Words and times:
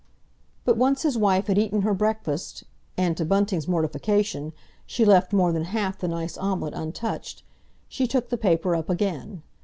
But 0.65 0.77
once 0.77 1.03
his 1.03 1.15
wife 1.15 1.45
had 1.45 1.59
eaten 1.59 1.83
her 1.83 1.93
breakfast—and, 1.93 3.15
to 3.17 3.23
Bunting's 3.23 3.67
mortification, 3.67 4.51
she 4.87 5.05
left 5.05 5.31
more 5.31 5.51
than 5.51 5.65
half 5.65 5.99
the 5.99 6.07
nice 6.07 6.39
omelette 6.39 6.73
untouched—she 6.73 8.07
took 8.07 8.29
the 8.29 8.37
paper 8.39 8.75
up 8.75 8.89
again. 8.89 9.43